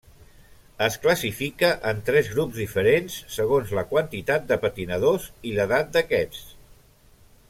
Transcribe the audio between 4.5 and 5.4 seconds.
de patinadors